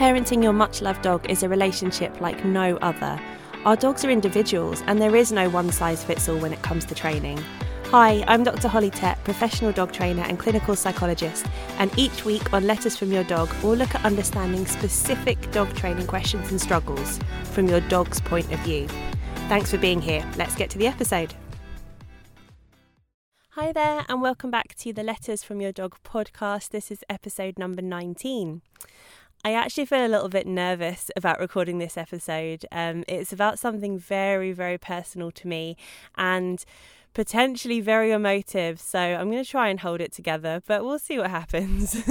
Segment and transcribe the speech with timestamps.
[0.00, 3.20] Parenting your much loved dog is a relationship like no other.
[3.66, 6.86] Our dogs are individuals, and there is no one size fits all when it comes
[6.86, 7.38] to training.
[7.88, 8.68] Hi, I'm Dr.
[8.68, 11.44] Holly Tett, professional dog trainer and clinical psychologist,
[11.78, 16.06] and each week on Letters from Your Dog, we'll look at understanding specific dog training
[16.06, 17.20] questions and struggles
[17.52, 18.88] from your dog's point of view.
[19.50, 20.26] Thanks for being here.
[20.38, 21.34] Let's get to the episode.
[23.50, 26.70] Hi there, and welcome back to the Letters from Your Dog podcast.
[26.70, 28.62] This is episode number 19.
[29.42, 32.66] I actually feel a little bit nervous about recording this episode.
[32.70, 35.76] Um, it's about something very, very personal to me
[36.16, 36.62] and
[37.14, 38.80] potentially very emotive.
[38.80, 42.04] So I'm going to try and hold it together, but we'll see what happens.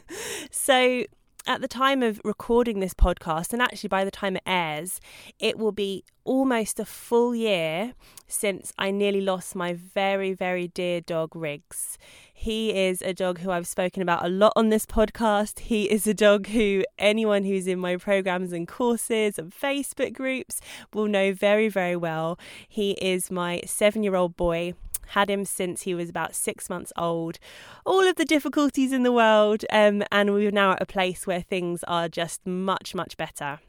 [0.50, 1.04] so,
[1.46, 4.98] at the time of recording this podcast, and actually by the time it airs,
[5.38, 7.92] it will be almost a full year
[8.26, 11.98] since I nearly lost my very, very dear dog, Riggs.
[12.36, 15.60] He is a dog who I've spoken about a lot on this podcast.
[15.60, 20.60] He is a dog who anyone who's in my programs and courses and Facebook groups
[20.92, 22.38] will know very, very well.
[22.68, 24.74] He is my seven year old boy
[25.08, 27.38] had him since he was about six months old.
[27.86, 31.42] All of the difficulties in the world, um, and we're now at a place where
[31.42, 33.60] things are just much, much better.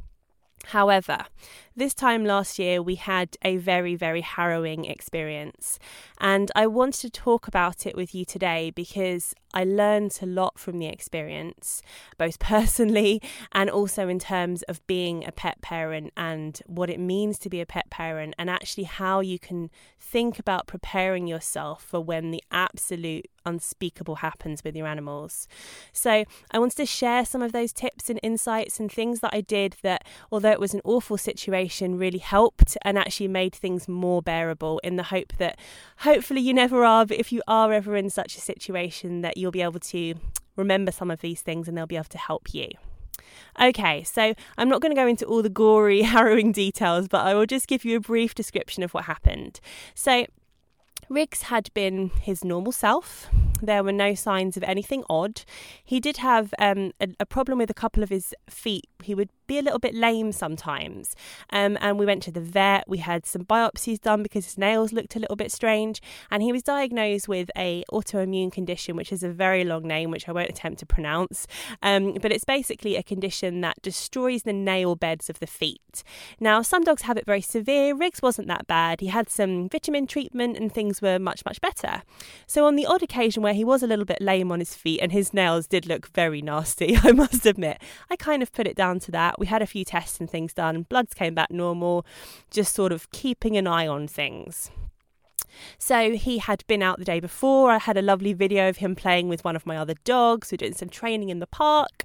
[0.69, 1.25] However,
[1.75, 5.77] this time last year we had a very, very harrowing experience,
[6.19, 10.57] and I wanted to talk about it with you today because I learned a lot
[10.57, 11.81] from the experience,
[12.17, 13.21] both personally
[13.51, 17.61] and also in terms of being a pet parent and what it means to be
[17.61, 22.43] a pet parent, and actually how you can think about preparing yourself for when the
[22.51, 25.47] absolute unspeakable happens with your animals.
[25.93, 29.41] So, I wanted to share some of those tips and insights and things that I
[29.41, 34.21] did that, although it was an awful situation, really helped and actually made things more
[34.21, 35.59] bearable in the hope that
[35.99, 39.51] hopefully you never are, but if you are ever in such a situation, that you'll
[39.51, 40.15] be able to
[40.55, 42.69] remember some of these things and they'll be able to help you.
[43.59, 47.33] Okay, so I'm not going to go into all the gory, harrowing details, but I
[47.33, 49.59] will just give you a brief description of what happened.
[49.93, 50.25] So,
[51.09, 53.29] Riggs had been his normal self.
[53.65, 55.43] There were no signs of anything odd.
[55.83, 58.87] He did have um, a, a, problem with a couple of his feet.
[59.03, 61.15] He would be a little bit lame sometimes.
[61.49, 62.85] Um, and we went to the vet.
[62.87, 66.01] We had some biopsies done because his nails looked a little bit strange.
[66.31, 70.27] And he was diagnosed with a autoimmune condition, which is a very long name, which
[70.27, 71.47] I won't attempt to pronounce.
[71.81, 76.03] Um, but it's basically a condition that destroys the nail beds of the feet.
[76.39, 77.95] Now, some dogs have it very severe.
[77.95, 79.01] Riggs wasn't that bad.
[79.01, 82.01] He had some vitamin treatment and things were much, much better.
[82.47, 84.99] So on the odd occasion where he was a little bit lame on his feet
[85.01, 88.75] and his nails did look very nasty, I must admit, I kind of put it
[88.75, 89.39] down to that.
[89.39, 92.05] We had a few tests and things done, bloods came back normal,
[92.49, 94.71] just sort of keeping an eye on things.
[95.77, 97.71] So he had been out the day before.
[97.71, 100.51] I had a lovely video of him playing with one of my other dogs.
[100.51, 102.03] We are doing some training in the park.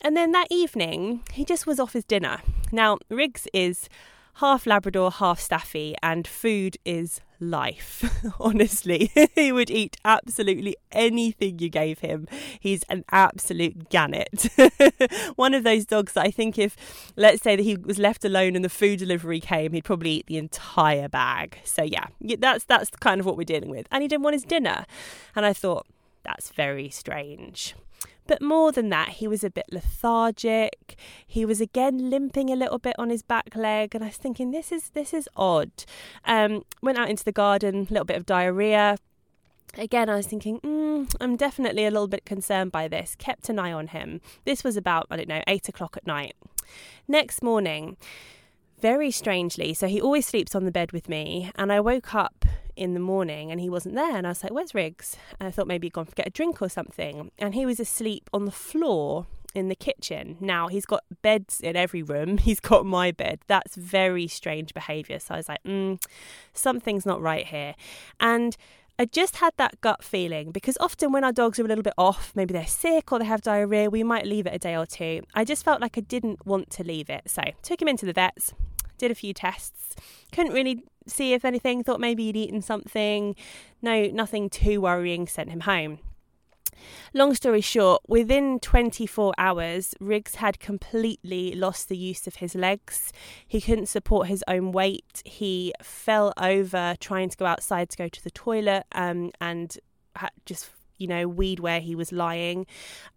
[0.00, 2.38] And then that evening, he just was off his dinner.
[2.72, 3.88] Now, Riggs is
[4.34, 8.04] half Labrador, half Staffy, and food is life.
[8.40, 12.26] Honestly, he would eat absolutely anything you gave him.
[12.60, 14.48] He's an absolute gannet.
[15.36, 16.76] One of those dogs that I think if,
[17.16, 20.26] let's say, that he was left alone and the food delivery came, he'd probably eat
[20.26, 21.58] the entire bag.
[21.64, 22.06] So yeah,
[22.38, 23.86] that's that's kind of what we're dealing with.
[23.90, 24.86] And he didn't want his dinner,
[25.34, 25.86] and I thought
[26.24, 27.74] that's very strange.
[28.26, 30.96] But more than that, he was a bit lethargic.
[31.26, 34.50] He was again limping a little bit on his back leg, and I was thinking,
[34.50, 35.70] this is this is odd.
[36.24, 38.96] Um, went out into the garden, a little bit of diarrhea.
[39.78, 43.14] Again, I was thinking, mm, I'm definitely a little bit concerned by this.
[43.18, 44.20] Kept an eye on him.
[44.44, 46.34] This was about, I don't know, eight o'clock at night.
[47.06, 47.96] Next morning,
[48.80, 52.44] very strangely, so he always sleeps on the bed with me, and I woke up
[52.76, 54.16] in the morning and he wasn't there.
[54.16, 55.16] And I was like, Where's Riggs?
[55.40, 57.30] And I thought maybe he'd gone to get a drink or something.
[57.38, 60.36] And he was asleep on the floor in the kitchen.
[60.40, 62.38] Now he's got beds in every room.
[62.46, 63.40] He's got my bed.
[63.46, 65.18] That's very strange behaviour.
[65.18, 66.00] So I was like, mm,
[66.52, 67.74] something's not right here.
[68.20, 68.56] And
[68.98, 71.94] I just had that gut feeling because often when our dogs are a little bit
[71.98, 74.86] off, maybe they're sick or they have diarrhea, we might leave it a day or
[74.86, 75.22] two.
[75.34, 77.28] I just felt like I didn't want to leave it.
[77.28, 78.54] So took him into the vets,
[78.98, 79.94] did a few tests,
[80.32, 83.34] couldn't really see if anything, thought maybe he'd eaten something.
[83.80, 85.98] No, nothing too worrying, sent him home.
[87.14, 93.12] Long story short, within 24 hours, Riggs had completely lost the use of his legs.
[93.46, 95.22] He couldn't support his own weight.
[95.24, 99.76] He fell over trying to go outside to go to the toilet um, and
[100.44, 102.66] just, you know, weed where he was lying.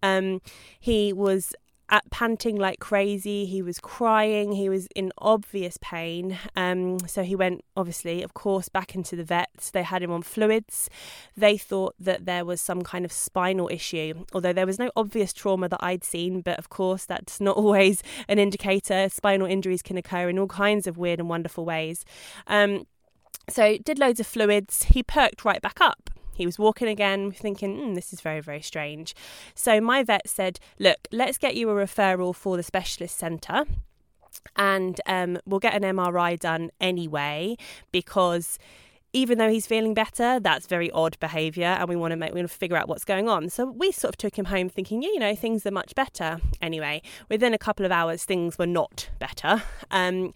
[0.01, 0.41] Um,
[0.79, 1.53] he was
[1.89, 3.45] at panting like crazy.
[3.45, 4.51] He was crying.
[4.51, 6.37] He was in obvious pain.
[6.55, 9.71] Um, so he went, obviously, of course, back into the vets.
[9.71, 10.89] They had him on fluids.
[11.35, 15.33] They thought that there was some kind of spinal issue, although there was no obvious
[15.33, 16.41] trauma that I'd seen.
[16.41, 19.09] But of course, that's not always an indicator.
[19.09, 22.05] Spinal injuries can occur in all kinds of weird and wonderful ways.
[22.47, 22.85] Um,
[23.49, 24.83] so did loads of fluids.
[24.83, 26.09] He perked right back up.
[26.39, 29.13] He was walking again, thinking, mm, this is very, very strange.
[29.53, 33.65] So my vet said, look, let's get you a referral for the specialist centre
[34.55, 37.57] and um, we'll get an MRI done anyway
[37.91, 38.57] because
[39.11, 42.41] even though he's feeling better, that's very odd behaviour, and we want to make we
[42.41, 43.49] want to figure out what's going on.
[43.49, 46.39] So we sort of took him home, thinking, yeah, you know, things are much better.
[46.61, 49.63] Anyway, within a couple of hours, things were not better.
[49.89, 50.33] Um,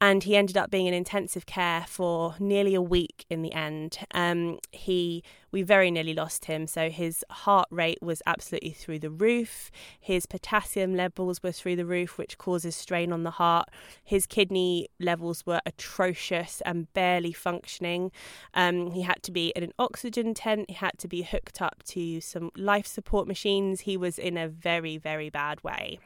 [0.00, 3.98] and he ended up being in intensive care for nearly a week in the end.
[4.12, 9.10] Um, he we very nearly lost him, so his heart rate was absolutely through the
[9.10, 9.70] roof.
[9.98, 13.70] His potassium levels were through the roof, which causes strain on the heart.
[14.04, 18.12] His kidney levels were atrocious and barely functioning.
[18.52, 20.66] Um, he had to be in an oxygen tent.
[20.68, 23.80] He had to be hooked up to some life support machines.
[23.80, 25.98] He was in a very very bad way.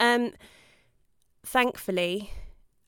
[0.00, 0.32] Um,
[1.44, 2.32] thankfully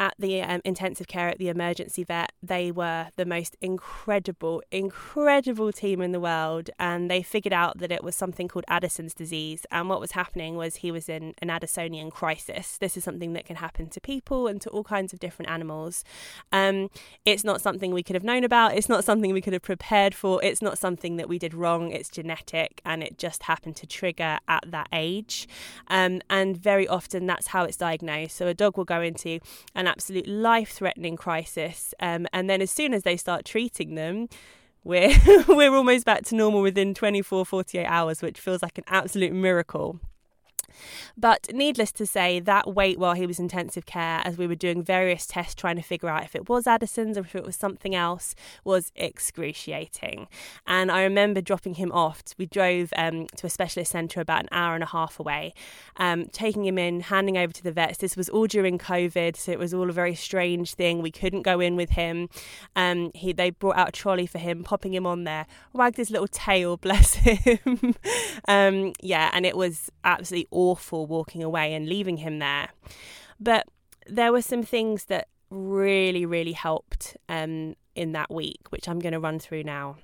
[0.01, 5.71] at the um, intensive care at the emergency vet, they were the most incredible, incredible
[5.71, 6.71] team in the world.
[6.79, 9.67] And they figured out that it was something called Addison's disease.
[9.71, 12.79] And what was happening was he was in an Addisonian crisis.
[12.79, 16.03] This is something that can happen to people and to all kinds of different animals.
[16.51, 16.89] Um,
[17.27, 18.75] it's not something we could have known about.
[18.75, 20.43] It's not something we could have prepared for.
[20.43, 21.91] It's not something that we did wrong.
[21.91, 25.47] It's genetic and it just happened to trigger at that age.
[25.89, 28.37] Um, and very often that's how it's diagnosed.
[28.37, 29.41] So a dog will go into
[29.75, 31.95] an absolute life threatening crisis.
[32.01, 34.29] Um, and then as soon as they start treating them,
[34.85, 35.13] we're,
[35.49, 40.01] we're almost back to normal within 24, 48 hours, which feels like an absolute miracle.
[41.17, 44.55] But needless to say, that wait while he was in intensive care, as we were
[44.55, 47.57] doing various tests trying to figure out if it was Addison's or if it was
[47.57, 48.35] something else,
[48.65, 50.29] was excruciating.
[50.67, 52.23] And I remember dropping him off.
[52.39, 55.53] We drove um, to a specialist centre about an hour and a half away,
[55.97, 57.99] um, taking him in, handing over to the vets.
[57.99, 61.03] This was all during COVID, so it was all a very strange thing.
[61.03, 62.29] We couldn't go in with him.
[62.77, 66.11] Um, he they brought out a trolley for him, popping him on there, wagged his
[66.11, 67.97] little tail, bless him.
[68.49, 72.69] um, yeah, and it was absolutely awful walking away and leaving him there.
[73.39, 73.67] But
[74.07, 79.13] there were some things that really, really helped um, in that week, which I'm going
[79.13, 79.97] to run through now.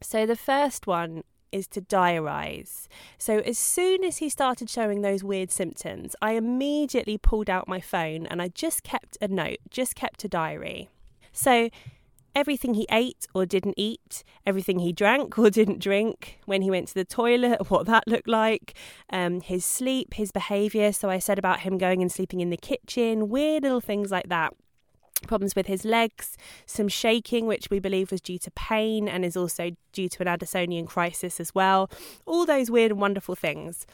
[0.00, 1.22] So the first one
[1.52, 2.88] is to diarise.
[3.16, 7.80] So as soon as he started showing those weird symptoms, I immediately pulled out my
[7.80, 10.88] phone and I just kept a note, just kept a diary.
[11.32, 11.70] So
[12.34, 16.88] everything he ate or didn't eat, everything he drank or didn't drink, when he went
[16.88, 18.74] to the toilet, what that looked like,
[19.10, 20.92] um, his sleep, his behaviour.
[20.92, 24.28] So I said about him going and sleeping in the kitchen, weird little things like
[24.28, 24.54] that.
[25.26, 26.36] Problems with his legs,
[26.66, 30.28] some shaking, which we believe was due to pain and is also due to an
[30.28, 31.88] Addisonian crisis as well.
[32.26, 33.86] All those weird and wonderful things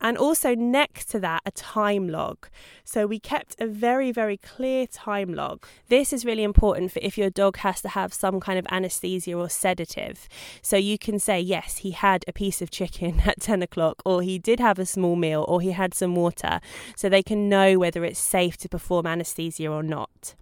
[0.00, 2.48] and also next to that, a time log.
[2.84, 5.66] So we kept a very, very clear time log.
[5.88, 9.34] This is really important for if your dog has to have some kind of anesthesia
[9.34, 10.28] or sedative.
[10.62, 14.22] So you can say, yes, he had a piece of chicken at 10 o'clock, or
[14.22, 16.60] he did have a small meal, or he had some water,
[16.96, 20.34] so they can know whether it's safe to perform anesthesia or not.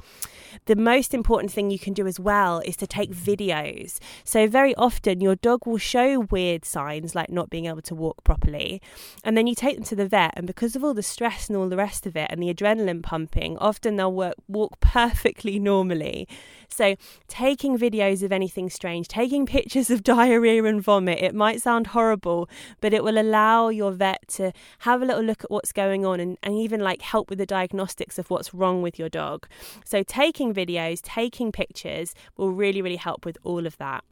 [0.64, 3.98] The most important thing you can do as well is to take videos.
[4.24, 8.24] So, very often your dog will show weird signs like not being able to walk
[8.24, 8.80] properly,
[9.22, 11.56] and then you take them to the vet, and because of all the stress and
[11.56, 16.28] all the rest of it and the adrenaline pumping, often they'll work, walk perfectly normally.
[16.68, 16.96] So,
[17.28, 22.48] taking videos of anything strange, taking pictures of diarrhea and vomit, it might sound horrible,
[22.80, 26.20] but it will allow your vet to have a little look at what's going on
[26.20, 29.46] and, and even like help with the diagnostics of what's wrong with your dog.
[29.84, 34.04] So, taking videos, taking pictures will really, really help with all of that.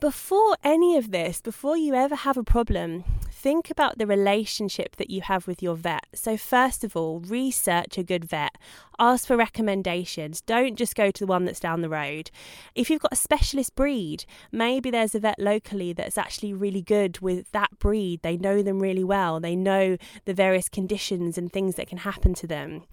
[0.00, 3.04] Before any of this, before you ever have a problem,
[3.44, 6.06] think about the relationship that you have with your vet.
[6.14, 8.56] So, first of all, research a good vet.
[8.98, 10.40] Ask for recommendations.
[10.40, 12.30] Don't just go to the one that's down the road.
[12.74, 17.20] If you've got a specialist breed, maybe there's a vet locally that's actually really good
[17.20, 18.22] with that breed.
[18.22, 22.32] They know them really well, they know the various conditions and things that can happen
[22.34, 22.84] to them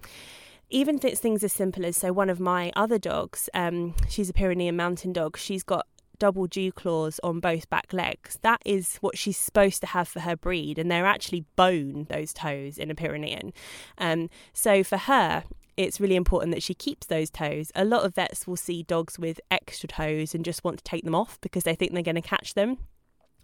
[0.74, 4.74] even things as simple as so one of my other dogs um, she's a pyrenean
[4.74, 5.86] mountain dog she's got
[6.22, 8.38] double dew claws on both back legs.
[8.42, 12.32] That is what she's supposed to have for her breed, and they're actually bone, those
[12.32, 13.52] toes, in a Pyrenean.
[13.98, 15.42] Um, so for her,
[15.76, 17.72] it's really important that she keeps those toes.
[17.74, 21.02] A lot of vets will see dogs with extra toes and just want to take
[21.02, 22.78] them off because they think they're going to catch them.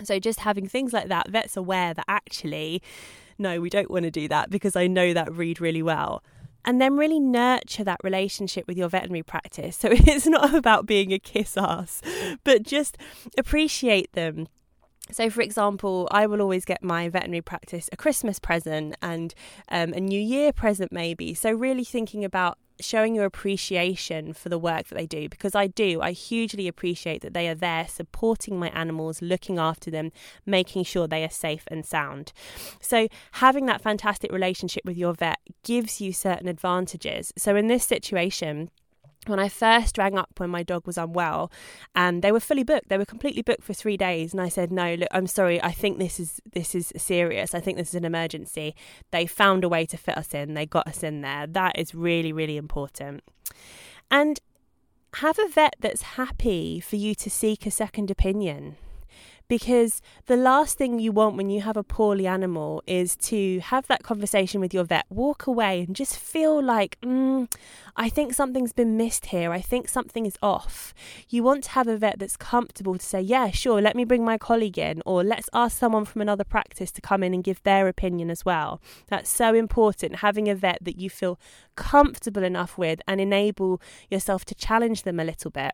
[0.05, 2.81] So, just having things like that, vets aware that actually,
[3.39, 6.23] no, we don't want to do that because I know that read really well.
[6.65, 9.77] And then really nurture that relationship with your veterinary practice.
[9.77, 12.03] So, it's not about being a kiss ass,
[12.45, 12.99] but just
[13.37, 14.49] appreciate them
[15.11, 19.35] so, for example, I will always get my veterinary practice a Christmas present and
[19.71, 21.35] um, a New Year present, maybe.
[21.35, 25.67] So, really thinking about showing your appreciation for the work that they do because I
[25.67, 26.01] do.
[26.01, 30.13] I hugely appreciate that they are there supporting my animals, looking after them,
[30.47, 32.33] making sure they are safe and sound.
[32.81, 37.33] So, having that fantastic relationship with your vet gives you certain advantages.
[37.37, 38.71] So, in this situation,
[39.27, 41.51] when I first rang up when my dog was unwell
[41.95, 44.33] and they were fully booked, they were completely booked for three days.
[44.33, 47.55] And I said, No, look, I'm sorry, I think this is this is serious.
[47.55, 48.75] I think this is an emergency.
[49.11, 51.47] They found a way to fit us in, they got us in there.
[51.47, 53.23] That is really, really important.
[54.11, 54.41] And
[55.15, 58.77] have a vet that's happy for you to seek a second opinion
[59.49, 63.87] because the last thing you want when you have a poorly animal is to have
[63.87, 67.51] that conversation with your vet, walk away and just feel like, mm,
[67.97, 69.51] I think something's been missed here.
[69.51, 70.93] I think something is off.
[71.31, 74.25] You want to have a vet that's comfortable to say, yeah, sure, let me bring
[74.25, 77.63] my colleague in, or let's ask someone from another practice to come in and give
[77.63, 78.83] their opinion as well.
[79.07, 81.41] That's so important, having a vet that you feel
[81.75, 85.73] comfortable enough with and enable yourself to challenge them a little bit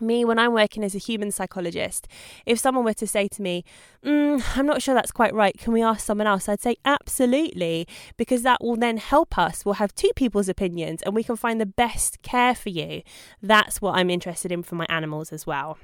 [0.00, 2.08] me when I'm working as a human psychologist,
[2.44, 3.64] if someone were to say to me,
[4.04, 6.48] mm, I'm not sure that's quite right, can we ask someone else?
[6.48, 7.86] I'd say absolutely,
[8.16, 9.64] because that will then help us.
[9.64, 13.02] We'll have two people's opinions and we can find the best care for you.
[13.42, 15.78] That's what I'm interested in for my animals as well.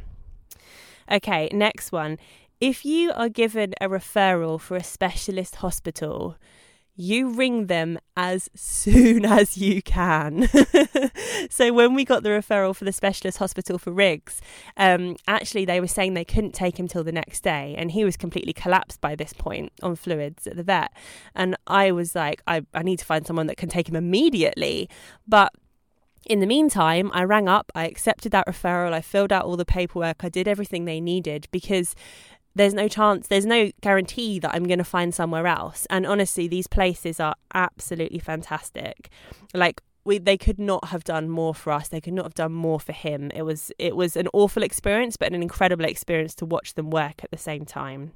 [1.11, 2.19] Okay, next one.
[2.61, 6.37] If you are given a referral for a specialist hospital,
[6.95, 10.49] you ring them as soon as you can.
[11.51, 14.41] so when we got the referral for the specialist hospital for Riggs,
[14.77, 18.05] um, actually they were saying they couldn't take him till the next day, and he
[18.05, 20.93] was completely collapsed by this point on fluids at the vet.
[21.35, 24.89] And I was like, I, I need to find someone that can take him immediately,
[25.27, 25.53] but.
[26.25, 29.65] In the meantime, I rang up, I accepted that referral, I filled out all the
[29.65, 31.97] paperwork, I did everything they needed because
[32.55, 35.87] there's no chance, there's no guarantee that I'm going to find somewhere else.
[35.91, 39.11] And honestly, these places are absolutely fantastic.
[39.55, 42.53] Like, we they could not have done more for us they could not have done
[42.53, 46.45] more for him it was it was an awful experience but an incredible experience to
[46.45, 48.11] watch them work at the same time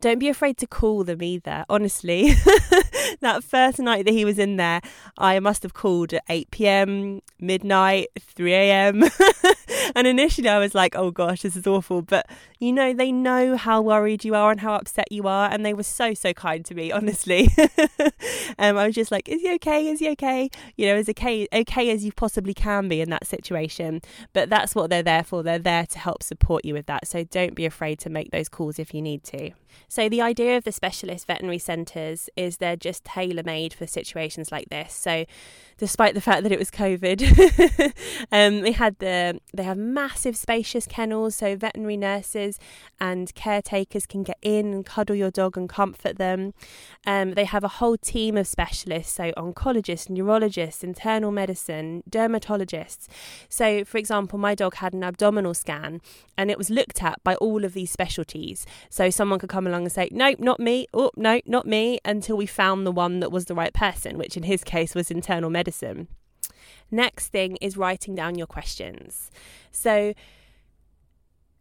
[0.00, 1.64] don't be afraid to call them either.
[1.68, 2.32] Honestly,
[3.20, 4.80] that first night that he was in there,
[5.18, 9.04] I must have called at 8 p.m., midnight, 3 a.m.
[9.94, 12.02] and initially I was like, oh gosh, this is awful.
[12.02, 12.26] But
[12.58, 15.50] you know, they know how worried you are and how upset you are.
[15.50, 17.48] And they were so, so kind to me, honestly.
[18.58, 19.88] um, I was just like, is he okay?
[19.88, 20.50] Is he okay?
[20.76, 24.00] You know, as okay, okay as you possibly can be in that situation.
[24.32, 25.42] But that's what they're there for.
[25.42, 27.06] They're there to help support you with that.
[27.06, 29.50] So don't be afraid to make those calls if you need to.
[29.88, 34.50] So, the idea of the specialist veterinary centres is they're just tailor made for situations
[34.52, 34.92] like this.
[34.92, 35.24] So,
[35.78, 37.92] despite the fact that it was COVID,
[38.32, 42.58] um, they had the they have massive spacious kennels, so veterinary nurses
[43.00, 46.54] and caretakers can get in and cuddle your dog and comfort them.
[47.06, 53.06] Um, they have a whole team of specialists, so oncologists, neurologists, internal medicine, dermatologists.
[53.48, 56.00] So, for example, my dog had an abdominal scan,
[56.36, 58.66] and it was looked at by all of these specialties.
[58.90, 62.36] So, someone could come along and say, "Nope, not me," "Oh, no, not me," until
[62.36, 65.50] we found the one that was the right person, which in his case was internal
[65.50, 66.08] medicine.
[66.90, 69.30] Next thing is writing down your questions.
[69.70, 70.14] So,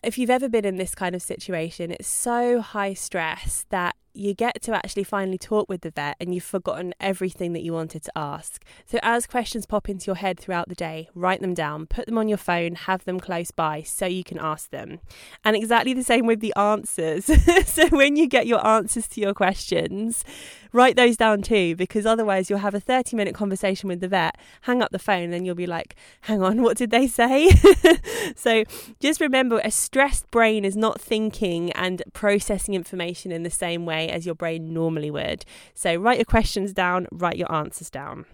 [0.04, 4.34] if you've ever been in this kind of situation, it's so high stress that you
[4.34, 8.04] get to actually finally talk with the vet and you've forgotten everything that you wanted
[8.04, 8.64] to ask.
[8.86, 12.18] So, as questions pop into your head throughout the day, write them down, put them
[12.18, 15.00] on your phone, have them close by so you can ask them.
[15.44, 17.26] And exactly the same with the answers.
[17.66, 20.24] so, when you get your answers to your questions,
[20.72, 24.38] write those down too, because otherwise you'll have a 30 minute conversation with the vet,
[24.62, 27.50] hang up the phone, and you'll be like, hang on, what did they say?
[28.36, 28.64] so,
[29.00, 34.05] just remember a stressed brain is not thinking and processing information in the same way
[34.10, 35.46] as your brain normally would.
[35.74, 38.26] So write your questions down, write your answers down.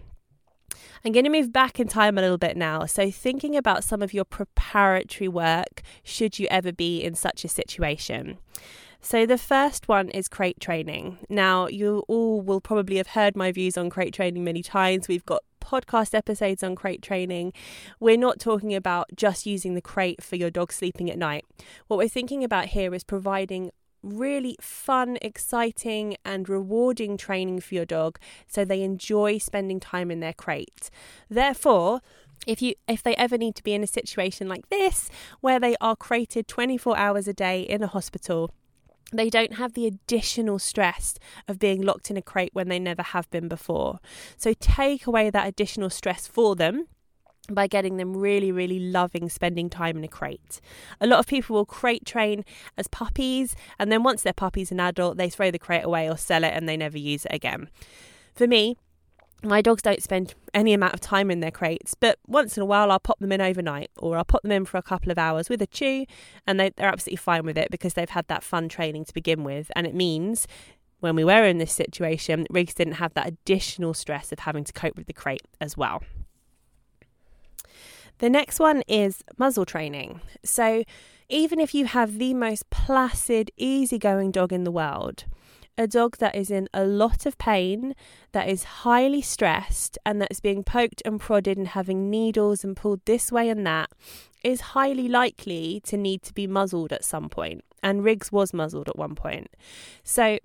[1.04, 2.86] I'm going to move back in time a little bit now.
[2.86, 7.48] So, thinking about some of your preparatory work should you ever be in such a
[7.48, 8.38] situation.
[9.00, 11.18] So, the first one is crate training.
[11.28, 15.08] Now, you all will probably have heard my views on crate training many times.
[15.08, 17.52] We've got podcast episodes on crate training.
[17.98, 21.44] We're not talking about just using the crate for your dog sleeping at night.
[21.88, 23.70] What we're thinking about here is providing
[24.02, 30.20] really fun, exciting, and rewarding training for your dog so they enjoy spending time in
[30.20, 30.90] their crate.
[31.28, 32.00] Therefore,
[32.46, 35.08] if you if they ever need to be in a situation like this
[35.40, 38.50] where they are crated 24 hours a day in a hospital
[39.12, 41.14] they don't have the additional stress
[41.46, 44.00] of being locked in a crate when they never have been before.
[44.36, 46.86] So take away that additional stress for them
[47.50, 50.60] by getting them really, really loving spending time in a crate.
[51.00, 52.44] A lot of people will crate train
[52.76, 56.16] as puppies, and then once they're puppies and adult, they throw the crate away or
[56.16, 57.68] sell it and they never use it again.
[58.34, 58.76] For me,
[59.44, 62.66] my dogs don't spend any amount of time in their crates, but once in a
[62.66, 65.18] while I'll pop them in overnight or I'll pop them in for a couple of
[65.18, 66.06] hours with a chew,
[66.46, 69.42] and they, they're absolutely fine with it because they've had that fun training to begin
[69.42, 69.70] with.
[69.74, 70.46] And it means
[71.00, 74.72] when we were in this situation, Riggs didn't have that additional stress of having to
[74.72, 76.02] cope with the crate as well.
[78.22, 80.20] The next one is muzzle training.
[80.44, 80.84] So,
[81.28, 85.24] even if you have the most placid, easygoing dog in the world,
[85.76, 87.96] a dog that is in a lot of pain,
[88.30, 93.00] that is highly stressed, and that's being poked and prodded and having needles and pulled
[93.06, 93.90] this way and that
[94.44, 97.64] is highly likely to need to be muzzled at some point.
[97.82, 99.48] And Riggs was muzzled at one point.
[100.04, 100.38] So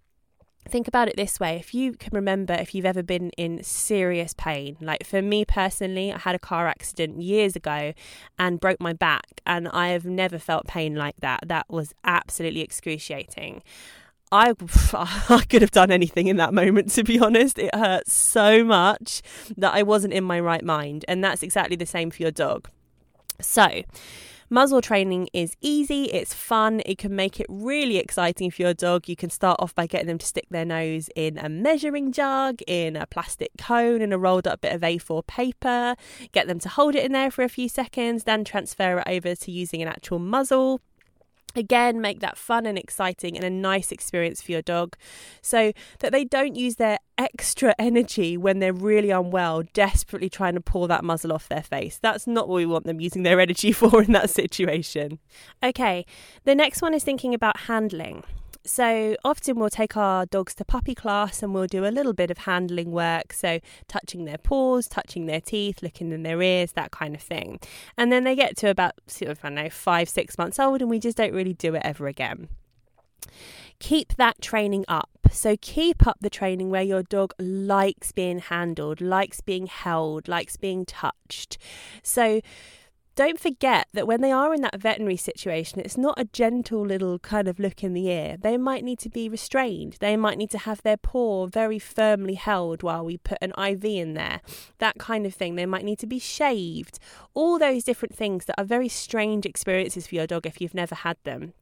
[0.67, 4.33] think about it this way if you can remember if you've ever been in serious
[4.33, 7.93] pain like for me personally i had a car accident years ago
[8.37, 12.61] and broke my back and i have never felt pain like that that was absolutely
[12.61, 13.61] excruciating
[14.29, 14.53] I,
[14.93, 17.57] I could have done anything in that moment, to be honest.
[17.57, 19.21] It hurt so much
[19.55, 21.05] that I wasn't in my right mind.
[21.07, 22.69] And that's exactly the same for your dog.
[23.39, 23.83] So,
[24.49, 29.07] muzzle training is easy, it's fun, it can make it really exciting for your dog.
[29.07, 32.61] You can start off by getting them to stick their nose in a measuring jug,
[32.67, 35.95] in a plastic cone, in a rolled up bit of A4 paper,
[36.31, 39.35] get them to hold it in there for a few seconds, then transfer it over
[39.35, 40.81] to using an actual muzzle.
[41.57, 44.95] Again, make that fun and exciting and a nice experience for your dog
[45.41, 50.61] so that they don't use their extra energy when they're really unwell, desperately trying to
[50.61, 51.99] pull that muzzle off their face.
[52.01, 55.19] That's not what we want them using their energy for in that situation.
[55.63, 56.05] Okay,
[56.43, 58.23] the next one is thinking about handling.
[58.63, 62.31] So often we'll take our dogs to puppy class and we'll do a little bit
[62.31, 63.33] of handling work.
[63.33, 67.59] So touching their paws, touching their teeth, looking in their ears, that kind of thing.
[67.97, 70.81] And then they get to about, sort of, I don't know, five, six months old
[70.81, 72.49] and we just don't really do it ever again
[73.79, 75.09] keep that training up.
[75.31, 80.57] So keep up the training where your dog likes being handled, likes being held, likes
[80.57, 81.57] being touched.
[82.01, 82.41] So
[83.17, 87.17] don't forget that when they are in that veterinary situation, it's not a gentle little
[87.17, 88.37] kind of look in the ear.
[88.39, 89.97] They might need to be restrained.
[89.99, 93.83] They might need to have their paw very firmly held while we put an IV
[93.85, 94.41] in there,
[94.77, 95.55] that kind of thing.
[95.55, 96.99] They might need to be shaved.
[97.33, 100.93] All those different things that are very strange experiences for your dog if you've never
[100.93, 101.53] had them.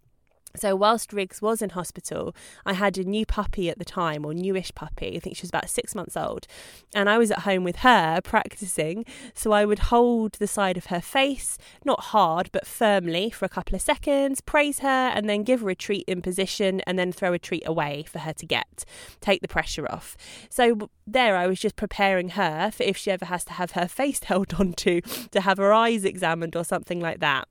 [0.58, 4.34] So, whilst Riggs was in hospital, I had a new puppy at the time, or
[4.34, 5.16] newish puppy.
[5.16, 6.48] I think she was about six months old.
[6.94, 9.06] And I was at home with her practicing.
[9.34, 13.50] So, I would hold the side of her face, not hard, but firmly for a
[13.50, 17.12] couple of seconds, praise her, and then give her a treat in position, and then
[17.12, 18.86] throw a treat away for her to get,
[19.22, 20.18] take the pressure off.
[20.50, 23.88] So, there I was just preparing her for if she ever has to have her
[23.96, 27.48] face held onto, to have her eyes examined, or something like that.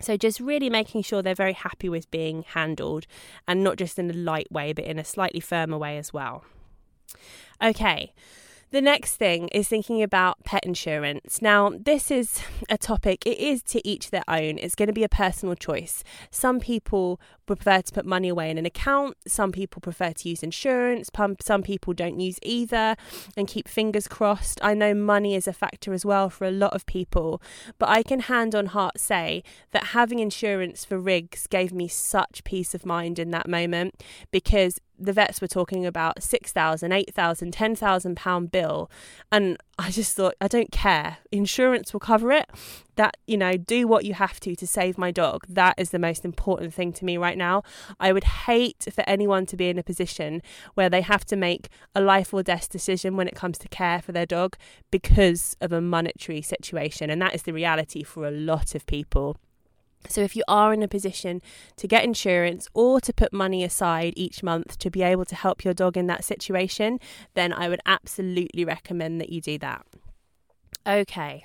[0.00, 3.06] So, just really making sure they're very happy with being handled
[3.48, 6.44] and not just in a light way, but in a slightly firmer way as well.
[7.62, 8.12] Okay,
[8.76, 11.40] the next thing is thinking about pet insurance.
[11.40, 14.58] Now, this is a topic, it is to each their own.
[14.58, 16.04] It's going to be a personal choice.
[16.30, 20.42] Some people prefer to put money away in an account, some people prefer to use
[20.42, 21.08] insurance,
[21.40, 22.96] some people don't use either
[23.34, 24.58] and keep fingers crossed.
[24.62, 27.40] I know money is a factor as well for a lot of people,
[27.78, 32.44] but I can hand on heart say that having insurance for Riggs gave me such
[32.44, 37.14] peace of mind in that moment because the vets were talking about six thousand, eight
[37.14, 38.90] thousand, ten thousand pound bill,
[39.30, 41.18] and I just thought I don't care.
[41.30, 42.48] Insurance will cover it.
[42.96, 45.44] That you know, do what you have to to save my dog.
[45.48, 47.62] That is the most important thing to me right now.
[48.00, 50.40] I would hate for anyone to be in a position
[50.74, 54.00] where they have to make a life or death decision when it comes to care
[54.00, 54.56] for their dog
[54.90, 59.36] because of a monetary situation, and that is the reality for a lot of people.
[60.10, 61.42] So, if you are in a position
[61.76, 65.64] to get insurance or to put money aside each month to be able to help
[65.64, 66.98] your dog in that situation,
[67.34, 69.86] then I would absolutely recommend that you do that.
[70.86, 71.44] Okay.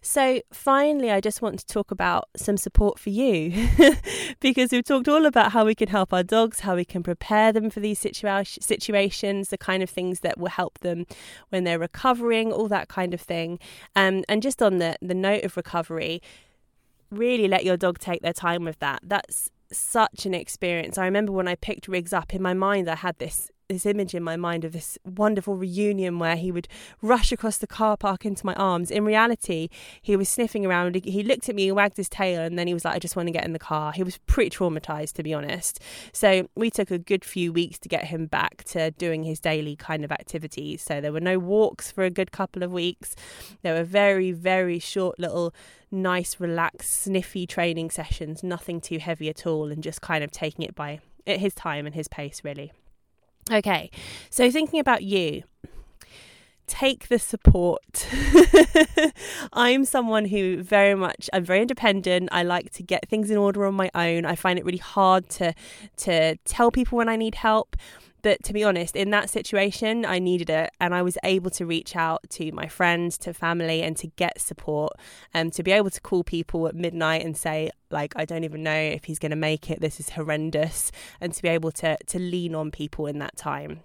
[0.00, 3.68] So, finally, I just want to talk about some support for you
[4.40, 7.52] because we've talked all about how we can help our dogs, how we can prepare
[7.52, 11.04] them for these situa- situations, the kind of things that will help them
[11.48, 13.58] when they're recovering, all that kind of thing.
[13.96, 16.22] Um, and just on the, the note of recovery,
[17.10, 19.00] really let your dog take their time with that.
[19.02, 20.98] That's such an experience.
[20.98, 24.14] I remember when I picked Riggs up in my mind, I had this this image
[24.14, 26.66] in my mind of this wonderful reunion where he would
[27.02, 28.90] rush across the car park into my arms.
[28.90, 29.68] In reality,
[30.00, 30.94] he was sniffing around.
[31.04, 33.26] He looked at me, wagged his tail, and then he was like, I just want
[33.26, 33.92] to get in the car.
[33.92, 35.80] He was pretty traumatized, to be honest.
[36.14, 39.76] So we took a good few weeks to get him back to doing his daily
[39.76, 40.82] kind of activities.
[40.82, 43.14] So there were no walks for a good couple of weeks.
[43.60, 45.52] There were very, very short little
[45.90, 50.64] nice, relaxed, sniffy training sessions, nothing too heavy at all, and just kind of taking
[50.64, 52.72] it by at his time and his pace, really.
[53.50, 53.90] Okay,
[54.30, 55.42] so thinking about you,
[56.68, 58.06] take the support.
[59.52, 62.28] I'm someone who very much I'm very independent.
[62.30, 64.24] I like to get things in order on my own.
[64.24, 65.54] I find it really hard to
[65.98, 67.76] to tell people when I need help.
[68.22, 71.64] But to be honest, in that situation, I needed it, and I was able to
[71.64, 74.94] reach out to my friends, to family, and to get support,
[75.32, 78.42] and um, to be able to call people at midnight and say, like, I don't
[78.42, 79.80] even know if he's going to make it.
[79.80, 83.80] This is horrendous, and to be able to to lean on people in that time.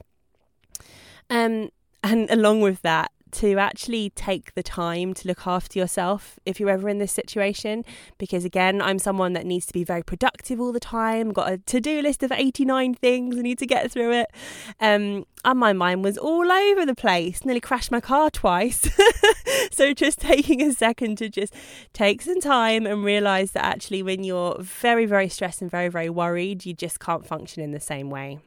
[1.30, 1.69] Um,
[2.03, 6.69] and along with that, to actually take the time to look after yourself if you're
[6.69, 7.83] ever in this situation.
[8.17, 11.57] Because again, I'm someone that needs to be very productive all the time, got a
[11.57, 14.31] to do list of 89 things, I need to get through it.
[14.79, 18.87] Um, and my mind was all over the place, nearly crashed my car twice.
[19.71, 21.53] so just taking a second to just
[21.91, 26.09] take some time and realize that actually, when you're very, very stressed and very, very
[26.09, 28.39] worried, you just can't function in the same way.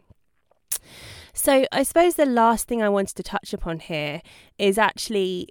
[1.37, 4.23] So, I suppose the last thing I wanted to touch upon here
[4.59, 5.49] is actually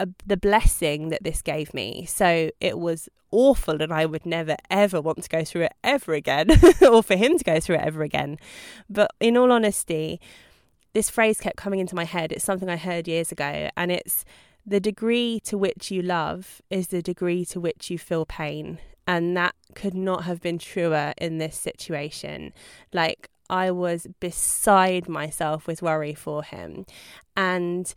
[0.00, 2.04] a, the blessing that this gave me.
[2.04, 6.14] So, it was awful, and I would never ever want to go through it ever
[6.14, 6.48] again,
[6.82, 8.38] or for him to go through it ever again.
[8.90, 10.20] But in all honesty,
[10.94, 12.32] this phrase kept coming into my head.
[12.32, 14.24] It's something I heard years ago, and it's
[14.66, 18.80] the degree to which you love is the degree to which you feel pain.
[19.06, 22.52] And that could not have been truer in this situation.
[22.92, 26.86] Like, I was beside myself with worry for him.
[27.36, 27.94] And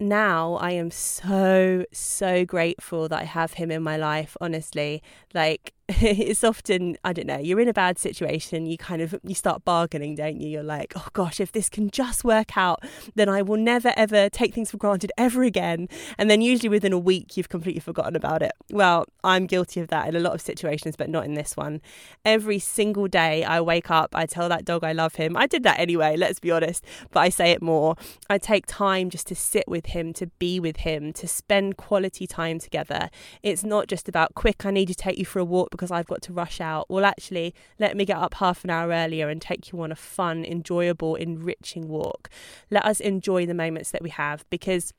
[0.00, 5.04] now I am so, so grateful that I have him in my life, honestly.
[5.32, 9.34] Like, it's often I don't know you're in a bad situation you kind of you
[9.34, 10.48] start bargaining don't you?
[10.48, 12.82] You're like oh gosh if this can just work out
[13.16, 15.90] then I will never ever take things for granted ever again.
[16.16, 18.52] And then usually within a week you've completely forgotten about it.
[18.70, 21.82] Well I'm guilty of that in a lot of situations but not in this one.
[22.24, 25.36] Every single day I wake up I tell that dog I love him.
[25.36, 27.96] I did that anyway let's be honest but I say it more.
[28.30, 32.26] I take time just to sit with him to be with him to spend quality
[32.26, 33.10] time together.
[33.42, 36.06] It's not just about quick I need to take you for a walk because I've
[36.06, 36.88] got to rush out.
[36.88, 39.96] Well, actually, let me get up half an hour earlier and take you on a
[39.96, 42.30] fun, enjoyable, enriching walk.
[42.70, 44.92] Let us enjoy the moments that we have because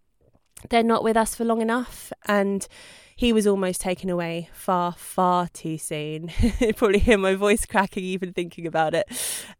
[0.69, 2.11] they're not with us for long enough.
[2.27, 2.67] And
[3.15, 6.31] he was almost taken away far, far too soon.
[6.75, 9.05] Probably hear my voice cracking even thinking about it.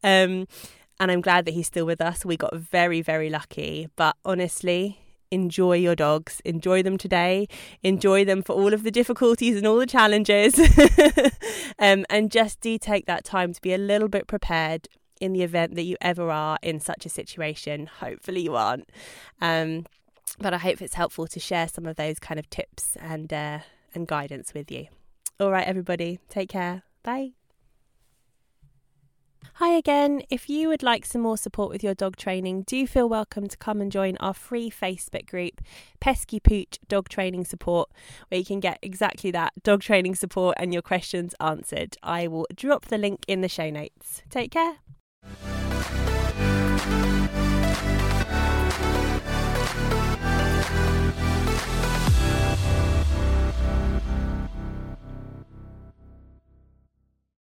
[0.04, 0.47] Um,
[0.99, 2.25] and I'm glad that he's still with us.
[2.25, 3.88] We got very, very lucky.
[3.95, 4.99] But honestly,
[5.31, 7.47] enjoy your dogs, enjoy them today,
[7.83, 10.59] enjoy them for all of the difficulties and all the challenges,
[11.79, 14.88] um, and just do take that time to be a little bit prepared
[15.21, 17.88] in the event that you ever are in such a situation.
[17.99, 18.89] Hopefully, you aren't.
[19.41, 19.85] Um,
[20.39, 23.59] but I hope it's helpful to share some of those kind of tips and uh,
[23.93, 24.88] and guidance with you.
[25.39, 26.83] All right, everybody, take care.
[27.03, 27.44] Bye.
[29.60, 30.22] Hi again.
[30.30, 33.56] If you would like some more support with your dog training, do feel welcome to
[33.56, 35.62] come and join our free Facebook group,
[36.02, 37.89] Pesky Pooch Dog Training Support,
[38.28, 41.96] where you can get exactly that dog training support and your questions answered.
[42.04, 44.24] I will drop the link in the show notes.
[44.30, 44.80] Take care.